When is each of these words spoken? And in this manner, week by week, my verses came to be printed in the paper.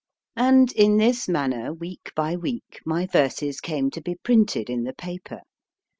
And 0.35 0.71
in 0.71 0.97
this 0.97 1.29
manner, 1.29 1.71
week 1.71 2.11
by 2.15 2.35
week, 2.35 2.79
my 2.83 3.05
verses 3.05 3.61
came 3.61 3.91
to 3.91 4.01
be 4.01 4.15
printed 4.15 4.67
in 4.67 4.81
the 4.81 4.93
paper. 4.93 5.41